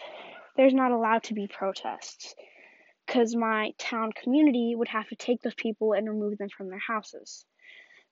there's 0.56 0.72
not 0.72 0.92
allowed 0.92 1.24
to 1.24 1.34
be 1.34 1.46
protests 1.46 2.34
because 3.06 3.34
my 3.34 3.72
town 3.76 4.12
community 4.12 4.74
would 4.74 4.88
have 4.88 5.08
to 5.08 5.16
take 5.16 5.42
those 5.42 5.54
people 5.54 5.92
and 5.92 6.08
remove 6.08 6.38
them 6.38 6.48
from 6.48 6.68
their 6.70 6.78
houses. 6.78 7.44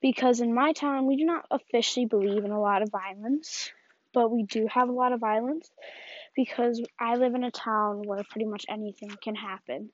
Because 0.02 0.40
in 0.40 0.52
my 0.52 0.72
town, 0.72 1.06
we 1.06 1.16
do 1.16 1.24
not 1.24 1.46
officially 1.50 2.06
believe 2.06 2.44
in 2.44 2.50
a 2.50 2.60
lot 2.60 2.82
of 2.82 2.90
violence, 2.90 3.70
but 4.12 4.30
we 4.30 4.44
do 4.44 4.66
have 4.72 4.88
a 4.88 4.92
lot 4.92 5.12
of 5.12 5.20
violence 5.20 5.70
because 6.34 6.80
I 6.98 7.16
live 7.16 7.34
in 7.34 7.44
a 7.44 7.50
town 7.50 8.02
where 8.04 8.22
pretty 8.30 8.46
much 8.46 8.64
anything 8.68 9.10
can 9.22 9.34
happen. 9.34 9.90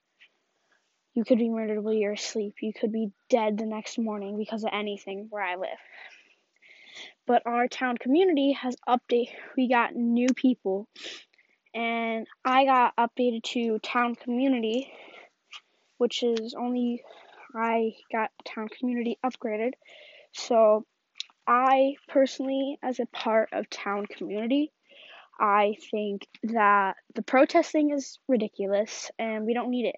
You 1.14 1.24
could 1.24 1.38
be 1.38 1.48
murdered 1.48 1.82
while 1.82 1.94
you're 1.94 2.12
asleep. 2.12 2.56
You 2.60 2.72
could 2.72 2.92
be 2.92 3.12
dead 3.30 3.56
the 3.56 3.66
next 3.66 3.98
morning 3.98 4.36
because 4.36 4.64
of 4.64 4.70
anything 4.72 5.28
where 5.30 5.44
I 5.44 5.54
live. 5.54 5.78
But 7.26 7.42
our 7.46 7.68
town 7.68 7.96
community 7.96 8.52
has 8.52 8.76
update. 8.86 9.28
We 9.56 9.68
got 9.68 9.94
new 9.94 10.28
people, 10.34 10.88
and 11.74 12.26
I 12.44 12.64
got 12.64 12.96
updated 12.96 13.44
to 13.54 13.78
town 13.78 14.14
community, 14.16 14.92
which 15.98 16.22
is 16.22 16.54
only 16.58 17.02
I 17.54 17.94
got 18.12 18.30
town 18.44 18.68
community 18.68 19.18
upgraded. 19.24 19.72
So 20.32 20.84
I 21.46 21.96
personally, 22.08 22.78
as 22.82 23.00
a 23.00 23.06
part 23.06 23.50
of 23.52 23.68
town 23.68 24.06
community, 24.06 24.72
I 25.38 25.76
think 25.90 26.26
that 26.44 26.96
the 27.14 27.22
protesting 27.22 27.90
is 27.90 28.18
ridiculous 28.28 29.10
and 29.18 29.44
we 29.44 29.54
don't 29.54 29.70
need 29.70 29.86
it. 29.86 29.96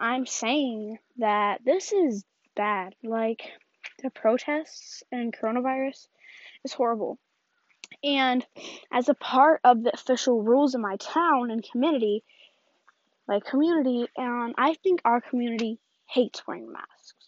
I'm 0.00 0.26
saying 0.26 0.98
that 1.18 1.60
this 1.64 1.92
is 1.92 2.24
bad. 2.56 2.94
Like, 3.02 3.42
the 4.02 4.10
protests 4.10 5.02
and 5.12 5.34
coronavirus 5.34 6.08
is 6.64 6.72
horrible. 6.72 7.18
And 8.02 8.44
as 8.92 9.08
a 9.08 9.14
part 9.14 9.60
of 9.64 9.82
the 9.82 9.92
official 9.94 10.42
rules 10.42 10.74
of 10.74 10.80
my 10.80 10.96
town 10.96 11.50
and 11.50 11.64
community, 11.70 12.24
like 13.28 13.44
community, 13.44 14.06
and 14.16 14.54
I 14.58 14.74
think 14.74 15.00
our 15.04 15.20
community 15.20 15.78
hates 16.06 16.46
wearing 16.46 16.70
masks. 16.70 17.23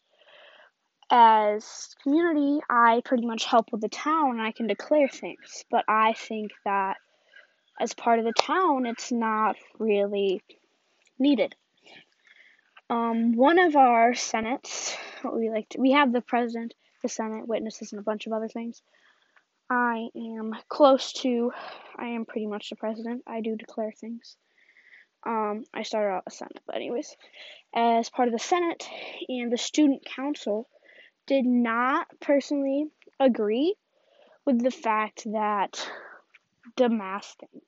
As 1.11 1.95
community, 2.03 2.61
I 2.69 3.01
pretty 3.05 3.27
much 3.27 3.45
help 3.45 3.71
with 3.71 3.81
the 3.81 3.89
town 3.89 4.31
and 4.33 4.43
I 4.43 4.51
can 4.51 4.67
declare 4.67 5.09
things, 5.09 5.65
but 5.71 5.85
I 5.87 6.15
think 6.15 6.51
that 6.65 6.97
as 7.81 7.95
part 7.95 8.19
of 8.19 8.25
the 8.25 8.33
town, 8.33 8.87
it's 8.87 9.13
not 9.13 9.57
really 9.79 10.43
needed. 11.19 11.55
Um, 12.89 13.33
one 13.33 13.59
of 13.59 13.77
our 13.77 14.15
senates, 14.15 14.97
we 15.25 15.51
like 15.51 15.69
to, 15.71 15.81
we 15.81 15.93
have 15.93 16.13
the 16.13 16.21
president, 16.21 16.75
the 17.03 17.09
senate, 17.09 17.47
witnesses, 17.47 17.93
and 17.93 18.01
a 18.01 18.05
bunch 18.05 18.27
of 18.27 18.33
other 18.33 18.49
things. 18.49 18.83
I 19.69 20.09
am 20.17 20.55
close 20.69 21.13
to, 21.15 21.53
I 21.97 22.09
am 22.09 22.25
pretty 22.25 22.47
much 22.47 22.71
the 22.71 22.77
president. 22.77 23.23
I 23.27 23.41
do 23.41 23.57
declare 23.57 23.93
things. 23.93 24.37
Um, 25.25 25.65
I 25.75 25.83
started 25.83 26.11
out 26.15 26.23
a 26.27 26.31
senate, 26.31 26.61
but 26.67 26.77
anyways, 26.77 27.17
as 27.75 28.09
part 28.09 28.29
of 28.29 28.33
the 28.33 28.39
senate 28.39 28.89
and 29.29 29.51
the 29.51 29.59
student 29.59 30.05
council, 30.05 30.69
did 31.27 31.45
not 31.45 32.07
personally 32.21 32.87
agree 33.19 33.75
with 34.45 34.63
the 34.63 34.71
fact 34.71 35.25
that 35.33 35.89
the 36.77 36.89
mask 36.89 37.39
thing. 37.39 37.61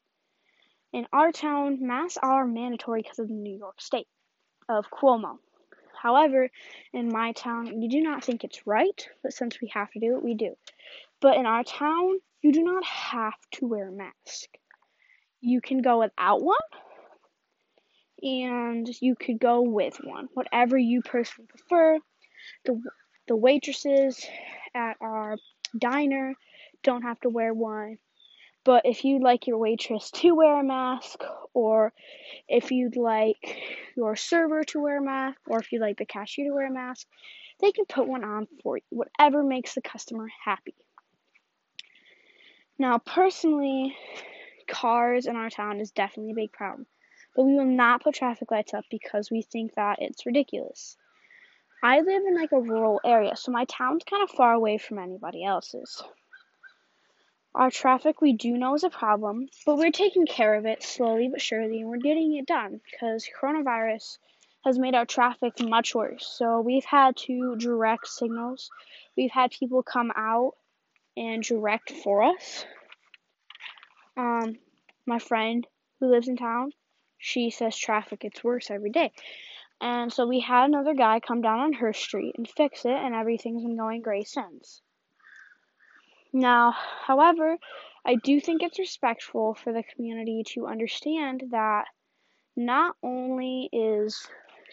In 0.93 1.07
our 1.13 1.33
town, 1.33 1.79
masks 1.81 2.19
are 2.23 2.47
mandatory 2.47 3.03
because 3.03 3.19
of 3.19 3.29
the 3.29 3.35
New 3.35 3.57
York 3.57 3.81
State 3.81 4.09
of 4.69 4.87
Cuomo. 4.91 5.39
However, 6.01 6.49
in 6.93 7.09
my 7.09 7.33
town, 7.33 7.79
we 7.81 7.89
do 7.89 8.01
not 8.01 8.25
think 8.25 8.45
it's 8.45 8.67
right, 8.67 9.09
but 9.23 9.33
since 9.33 9.61
we 9.61 9.69
have 9.75 9.91
to 9.93 10.01
do 10.01 10.17
it, 10.17 10.23
we 10.23 10.35
do. 10.35 10.55
But 11.21 11.37
in 11.37 11.47
our 11.47 11.65
town, 11.65 12.21
you 12.41 12.53
do 12.53 12.63
not 12.63 12.85
have 12.85 13.35
to 13.55 13.67
wear 13.67 13.89
a 13.89 13.93
mask. 13.93 14.49
You 15.41 15.61
can 15.61 15.83
go 15.83 15.99
without 15.99 16.43
one, 16.43 16.57
and 18.23 18.89
you 19.01 19.17
could 19.17 19.41
go 19.41 19.63
with 19.63 19.99
one, 20.03 20.29
whatever 20.35 20.79
you 20.79 21.03
personally 21.03 21.49
prefer. 21.49 21.99
The 22.65 22.81
the 23.29 23.37
waitresses 23.37 24.27
at 24.75 24.97
our 25.01 25.37
diner 25.79 26.35
don't 26.83 27.03
have 27.03 27.21
to 27.21 27.29
wear 27.29 27.55
one. 27.55 27.99
But 28.65 28.85
if 28.85 29.05
you'd 29.05 29.23
like 29.23 29.47
your 29.47 29.59
waitress 29.59 30.11
to 30.11 30.35
wear 30.35 30.61
a 30.61 30.65
mask, 30.65 31.21
or 31.55 31.93
if 32.49 32.71
you'd 32.71 32.97
like 32.97 33.57
your 33.97 34.17
server 34.17 34.65
to 34.65 34.81
wear 34.81 34.99
a 34.99 35.03
mask, 35.03 35.39
or 35.47 35.59
if 35.59 35.73
you'd 35.73 35.81
like 35.81 35.99
the 35.99 36.05
cashier 36.05 36.47
to 36.47 36.55
wear 36.55 36.67
a 36.67 36.71
mask, 36.71 37.07
they 37.61 37.73
can 37.73 37.87
put 37.87 38.07
one 38.07 38.25
on 38.25 38.47
for 38.63 38.77
you, 38.77 38.83
whatever 38.91 39.43
makes 39.43 39.75
the 39.75 39.81
customer 39.81 40.29
happy. 40.45 40.75
Now, 42.79 42.99
personally, 42.99 43.97
cars 44.69 45.27
in 45.27 45.35
our 45.35 45.51
town 45.51 45.81
is 45.81 45.91
definitely 45.91 46.33
a 46.33 46.37
big 46.37 46.53
problem, 46.53 46.87
but 47.35 47.45
we 47.45 47.55
will 47.55 47.65
not 47.65 48.03
put 48.03 48.15
traffic 48.15 48.51
lights 48.51 48.75
up 48.75 48.85
because 48.91 49.31
we 49.31 49.43
think 49.43 49.75
that 49.75 49.99
it's 50.01 50.27
ridiculous. 50.27 50.97
I 51.83 52.01
live 52.01 52.23
in 52.27 52.35
like 52.35 52.53
a 52.53 52.61
rural 52.61 53.01
area, 53.05 53.37
so 53.37 53.53
my 53.53 53.65
town's 53.65 54.03
kind 54.05 54.23
of 54.23 54.31
far 54.31 54.53
away 54.53 54.79
from 54.79 54.99
anybody 54.99 55.45
else's. 55.45 56.03
Our 57.55 57.71
traffic 57.71 58.21
we 58.21 58.33
do 58.33 58.57
know 58.57 58.75
is 58.75 58.85
a 58.85 58.91
problem, 58.91 59.49
but 59.65 59.79
we're 59.79 59.91
taking 59.91 60.27
care 60.27 60.55
of 60.55 60.67
it 60.67 60.83
slowly 60.83 61.29
but 61.29 61.41
surely 61.41 61.81
and 61.81 61.89
we're 61.89 61.99
getting 61.99 62.37
it 62.37 62.47
done 62.47 62.81
because 62.91 63.29
coronavirus 63.41 64.19
has 64.65 64.79
made 64.79 64.95
our 64.95 65.07
traffic 65.07 65.55
much 65.61 65.95
worse. 65.95 66.27
So 66.27 66.61
we've 66.61 66.85
had 66.85 67.17
to 67.27 67.57
direct 67.57 68.07
signals. 68.09 68.71
We've 69.17 69.31
had 69.31 69.51
people 69.51 69.83
come 69.83 70.13
out 70.17 70.53
and 71.17 71.43
direct 71.43 71.91
for 71.91 72.23
us. 72.23 72.65
Um, 74.17 74.57
my 75.07 75.19
friend 75.19 75.67
who 76.01 76.11
lives 76.11 76.29
in 76.29 76.37
town, 76.37 76.73
she 77.19 77.51
says 77.51 77.77
traffic 77.77 78.21
gets 78.21 78.43
worse 78.45 78.71
every 78.71 78.91
day. 78.91 79.13
And 79.81 80.13
so 80.13 80.27
we 80.27 80.41
had 80.41 80.65
another 80.65 80.95
guy 80.95 81.21
come 81.21 81.41
down 81.41 81.61
on 81.61 81.73
her 81.75 81.93
street 81.93 82.35
and 82.37 82.49
fix 82.49 82.85
it, 82.85 82.91
and 82.91 83.15
everything's 83.15 83.63
been 83.63 83.77
going 83.77 84.03
great 84.03 84.27
since. 84.27 84.83
Now, 86.33 86.73
however, 86.73 87.57
I 88.05 88.17
do 88.17 88.41
think 88.41 88.63
it's 88.63 88.79
respectful 88.79 89.55
for 89.55 89.73
the 89.73 89.83
community 89.83 90.43
to 90.55 90.67
understand 90.67 91.45
that 91.51 91.87
not 92.57 92.97
only 93.03 93.69
is 93.73 94.27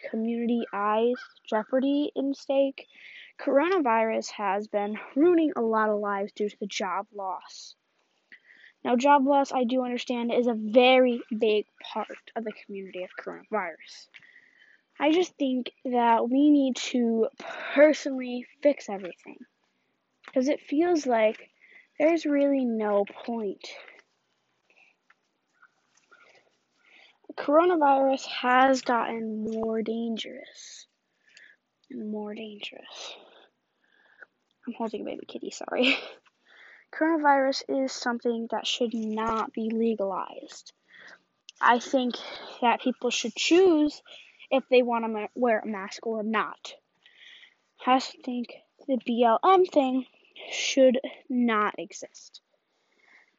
community 0.09 0.63
eyes 0.73 1.15
jeopardy 1.47 2.11
in 2.15 2.33
stake, 2.33 2.87
coronavirus 3.39 4.31
has 4.31 4.67
been 4.67 4.97
ruining 5.15 5.51
a 5.55 5.61
lot 5.61 5.89
of 5.89 5.99
lives 5.99 6.31
due 6.33 6.49
to 6.49 6.59
the 6.59 6.67
job 6.67 7.07
loss. 7.13 7.75
Now, 8.83 8.95
job 8.95 9.25
loss, 9.25 9.51
I 9.51 9.63
do 9.63 9.83
understand, 9.83 10.31
is 10.33 10.47
a 10.47 10.53
very 10.53 11.21
big 11.35 11.65
part 11.81 12.31
of 12.35 12.43
the 12.43 12.53
community 12.65 13.03
of 13.03 13.09
coronavirus. 13.19 14.07
I 14.99 15.11
just 15.11 15.35
think 15.37 15.71
that 15.83 16.29
we 16.29 16.49
need 16.49 16.77
to 16.77 17.27
personally 17.73 18.45
fix 18.61 18.89
everything. 18.89 19.37
Because 20.25 20.47
it 20.47 20.61
feels 20.61 21.05
like 21.05 21.49
there's 21.99 22.25
really 22.25 22.65
no 22.65 23.05
point. 23.25 23.67
Coronavirus 27.37 28.25
has 28.27 28.81
gotten 28.81 29.43
more 29.43 29.81
dangerous 29.81 30.87
and 31.91 32.09
more 32.09 32.33
dangerous. 32.33 33.15
I'm 34.65 34.73
holding 34.73 35.01
a 35.01 35.05
baby 35.05 35.25
kitty, 35.27 35.51
sorry. 35.51 35.97
Coronavirus 36.93 37.63
is 37.67 37.91
something 37.91 38.47
that 38.51 38.65
should 38.65 38.93
not 38.93 39.51
be 39.51 39.69
legalized. 39.69 40.71
I 41.59 41.79
think 41.79 42.15
that 42.61 42.81
people 42.81 43.09
should 43.09 43.35
choose 43.35 44.01
if 44.51 44.63
they 44.69 44.81
want 44.81 45.05
to 45.05 45.29
wear 45.35 45.59
a 45.59 45.67
mask 45.67 46.05
or 46.05 46.23
not. 46.23 46.73
I 47.85 47.99
think 47.99 48.53
the 48.87 48.97
BLM 48.97 49.71
thing 49.71 50.05
should 50.51 50.99
not 51.29 51.75
exist. 51.77 52.41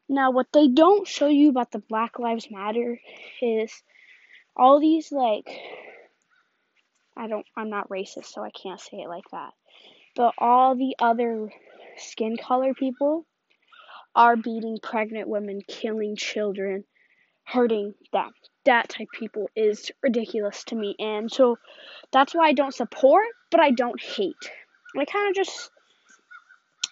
Now, 0.09 0.31
what 0.31 0.47
they 0.53 0.69
don't 0.69 1.07
show 1.07 1.27
you 1.27 1.51
about 1.51 1.73
the 1.73 1.81
Black 1.81 2.19
Lives 2.19 2.49
Matter 2.51 3.01
is 3.43 3.73
all 4.57 4.81
these, 4.81 5.11
like, 5.11 5.49
I 7.17 7.27
don't, 7.27 7.47
I'm 7.57 7.71
not 7.71 7.89
racist, 7.89 8.27
so 8.27 8.43
I 8.43 8.51
can't 8.51 8.81
say 8.81 8.99
it 8.99 9.09
like 9.09 9.29
that. 9.33 9.53
But 10.15 10.35
all 10.39 10.77
the 10.77 10.95
other 10.99 11.51
skin 11.97 12.37
color 12.37 12.73
people 12.73 13.27
are 14.15 14.37
beating 14.37 14.79
pregnant 14.83 15.29
women, 15.29 15.61
killing 15.67 16.17
children, 16.17 16.85
hurting 17.47 17.95
them. 18.13 18.31
That 18.65 18.89
type 18.89 19.09
of 19.15 19.19
people 19.19 19.49
is 19.55 19.91
ridiculous 20.03 20.65
to 20.65 20.75
me. 20.75 20.97
And 20.99 21.31
so 21.31 21.59
that's 22.13 22.35
why 22.35 22.49
I 22.49 22.53
don't 22.53 22.75
support, 22.75 23.27
but 23.51 23.61
I 23.61 23.71
don't 23.71 24.01
hate. 24.01 24.51
I 24.99 25.05
kind 25.05 25.29
of 25.29 25.35
just 25.35 25.71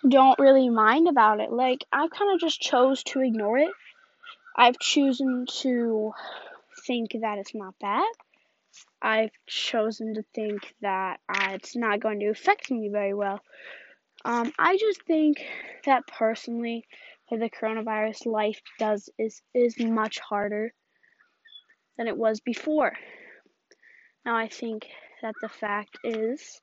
don't 0.08 0.38
really 0.38 0.68
mind 0.68 1.08
about 1.08 1.40
it. 1.40 1.50
Like, 1.50 1.84
I 1.92 2.06
kind 2.08 2.32
of 2.32 2.40
just 2.40 2.61
chose 2.61 3.02
to 3.04 3.20
ignore 3.20 3.58
it. 3.58 3.70
I've 4.56 4.78
chosen 4.78 5.46
to 5.61 6.12
think 6.87 7.16
that 7.20 7.38
it's 7.38 7.54
not 7.54 7.75
bad. 7.80 8.04
I've 9.02 9.30
chosen 9.46 10.14
to 10.14 10.25
think 10.34 10.75
that 10.82 11.20
uh, 11.28 11.50
it's 11.52 11.75
not 11.75 12.00
going 12.00 12.20
to 12.20 12.28
affect 12.28 12.70
me 12.70 12.88
very 12.88 13.14
well. 13.14 13.40
Um, 14.25 14.52
I 14.58 14.76
just 14.76 15.02
think 15.02 15.44
that 15.84 16.06
personally, 16.06 16.87
for 17.28 17.38
the 17.38 17.50
coronavirus, 17.50 18.26
life 18.26 18.61
does 18.78 19.09
is 19.19 19.43
is 19.54 19.78
much 19.78 20.19
harder 20.19 20.73
than 21.97 22.09
it 22.09 22.16
was 22.16 22.40
before. 22.40 22.93
Now, 24.25 24.37
I 24.37 24.49
think 24.49 24.87
that 25.23 25.35
the 25.40 25.49
fact 25.49 25.99
is 26.04 26.61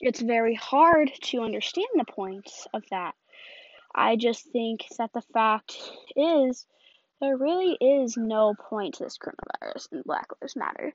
it's 0.00 0.20
very 0.20 0.54
hard 0.54 1.10
to 1.22 1.42
understand 1.42 1.88
the 1.94 2.04
points 2.04 2.66
of 2.72 2.82
that. 2.90 3.14
I 3.94 4.16
just 4.16 4.46
think 4.52 4.84
that 4.98 5.12
the 5.12 5.22
fact 5.32 5.76
is 6.16 6.66
there 7.20 7.36
really 7.36 7.76
is 7.80 8.16
no 8.16 8.54
point 8.54 8.94
to 8.94 9.04
this 9.04 9.18
coronavirus 9.18 9.92
and 9.92 10.04
Black 10.04 10.28
Lives 10.40 10.54
Matter. 10.54 10.94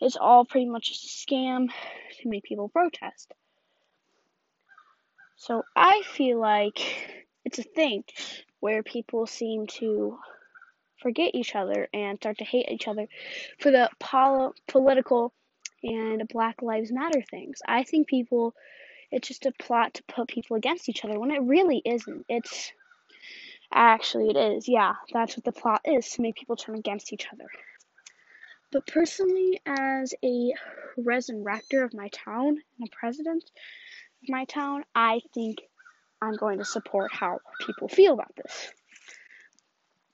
It's 0.00 0.16
all 0.16 0.44
pretty 0.44 0.68
much 0.68 0.90
a 0.90 0.94
scam 0.94 1.68
to 2.20 2.28
make 2.28 2.44
people 2.44 2.68
protest. 2.68 3.32
So 5.36 5.62
I 5.74 6.02
feel 6.04 6.40
like 6.40 6.78
it's 7.48 7.58
a 7.58 7.62
thing 7.62 8.04
where 8.60 8.82
people 8.82 9.26
seem 9.26 9.66
to 9.66 10.18
forget 11.00 11.34
each 11.34 11.54
other 11.56 11.88
and 11.94 12.18
start 12.18 12.36
to 12.38 12.44
hate 12.44 12.68
each 12.70 12.86
other 12.86 13.06
for 13.58 13.70
the 13.70 13.88
pol- 13.98 14.54
political 14.66 15.32
and 15.82 16.28
Black 16.28 16.60
Lives 16.60 16.92
Matter 16.92 17.22
things. 17.22 17.60
I 17.66 17.84
think 17.84 18.06
people, 18.06 18.52
it's 19.10 19.28
just 19.28 19.46
a 19.46 19.52
plot 19.52 19.94
to 19.94 20.02
put 20.02 20.28
people 20.28 20.56
against 20.56 20.90
each 20.90 21.04
other 21.06 21.18
when 21.18 21.30
it 21.30 21.40
really 21.42 21.80
isn't. 21.84 22.26
It's 22.28 22.70
actually, 23.72 24.28
it 24.28 24.36
is. 24.36 24.68
Yeah, 24.68 24.94
that's 25.10 25.34
what 25.34 25.44
the 25.44 25.52
plot 25.52 25.80
is 25.86 26.10
to 26.10 26.22
make 26.22 26.36
people 26.36 26.56
turn 26.56 26.76
against 26.76 27.14
each 27.14 27.28
other. 27.32 27.46
But 28.70 28.86
personally, 28.86 29.58
as 29.64 30.12
a 30.22 30.52
resurrector 30.98 31.82
of 31.82 31.94
my 31.94 32.08
town 32.08 32.48
and 32.48 32.88
a 32.88 32.94
president 32.94 33.44
of 34.22 34.28
my 34.28 34.44
town, 34.44 34.84
I 34.94 35.22
think 35.32 35.62
I'm 36.20 36.34
going 36.34 36.58
to 36.58 36.64
support 36.64 37.12
how 37.12 37.38
people 37.66 37.88
feel 37.88 38.14
about 38.14 38.34
this. 38.36 38.72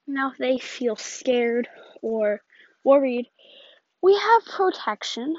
Now, 0.07 0.33
if 0.33 0.38
they 0.38 0.59
feel 0.59 0.97
scared 0.97 1.69
or 2.03 2.43
worried, 2.85 3.31
we 4.03 4.14
have 4.14 4.45
protection. 4.45 5.35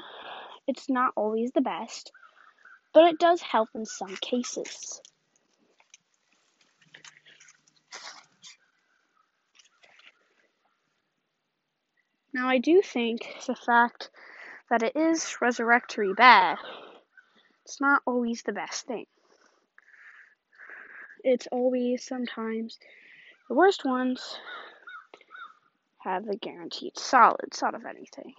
It's 0.66 0.88
not 0.88 1.12
always 1.14 1.52
the 1.52 1.60
best, 1.60 2.10
but 2.92 3.04
it 3.04 3.20
does 3.20 3.40
help 3.40 3.68
in 3.76 3.86
some 3.86 4.16
cases. 4.16 5.00
Now, 12.34 12.48
I 12.48 12.58
do 12.58 12.82
think 12.82 13.20
the 13.46 13.54
fact 13.54 14.10
that 14.68 14.82
it 14.82 14.96
is 14.96 15.36
resurrectory 15.40 16.14
bad, 16.14 16.58
it's 17.64 17.80
not 17.80 18.02
always 18.04 18.42
the 18.42 18.52
best 18.52 18.86
thing. 18.86 19.06
It's 21.28 21.48
always 21.50 22.04
sometimes 22.04 22.78
the 23.48 23.56
worst 23.56 23.84
ones 23.84 24.38
have 25.98 26.24
the 26.24 26.36
guaranteed 26.36 26.96
solids 26.96 27.64
out 27.64 27.74
of 27.74 27.84
anything. 27.84 28.32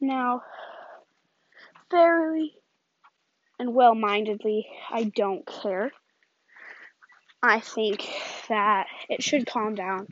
Now, 0.00 0.44
fairly 1.90 2.54
and 3.58 3.74
well 3.74 3.96
mindedly, 3.96 4.68
I 4.92 5.10
don't 5.16 5.44
care. 5.44 5.90
I 7.42 7.58
think 7.58 8.08
that 8.48 8.86
it 9.08 9.24
should 9.24 9.44
calm 9.44 9.74
down. 9.74 10.06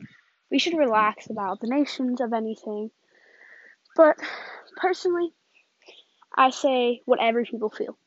We 0.51 0.59
should 0.59 0.77
relax 0.77 1.29
about 1.29 1.61
the 1.61 1.67
nations 1.67 2.19
of 2.19 2.33
anything. 2.33 2.91
But 3.95 4.17
personally, 4.75 5.31
I 6.37 6.51
say 6.51 7.01
whatever 7.05 7.43
people 7.43 7.69
feel. 7.69 7.97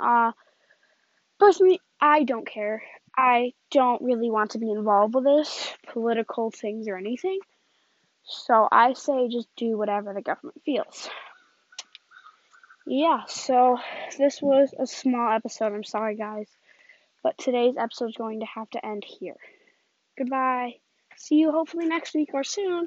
Uh, 0.00 0.32
personally, 1.38 1.80
I 2.00 2.24
don't 2.24 2.46
care. 2.46 2.82
I 3.16 3.52
don't 3.70 4.00
really 4.00 4.30
want 4.30 4.52
to 4.52 4.58
be 4.58 4.70
involved 4.70 5.14
with 5.14 5.24
this, 5.24 5.74
political 5.92 6.50
things 6.50 6.88
or 6.88 6.96
anything. 6.96 7.40
So 8.24 8.68
I 8.70 8.92
say 8.92 9.28
just 9.28 9.48
do 9.56 9.76
whatever 9.76 10.14
the 10.14 10.22
government 10.22 10.62
feels. 10.64 11.10
Yeah, 12.86 13.24
so 13.26 13.78
this 14.16 14.40
was 14.40 14.72
a 14.78 14.86
small 14.86 15.32
episode. 15.32 15.74
I'm 15.74 15.84
sorry, 15.84 16.16
guys. 16.16 16.48
But 17.22 17.36
today's 17.36 17.76
episode 17.76 18.10
is 18.10 18.16
going 18.16 18.40
to 18.40 18.46
have 18.46 18.70
to 18.70 18.86
end 18.86 19.04
here. 19.04 19.36
Goodbye. 20.16 20.76
See 21.16 21.34
you 21.34 21.50
hopefully 21.50 21.86
next 21.86 22.14
week 22.14 22.30
or 22.32 22.44
soon. 22.44 22.86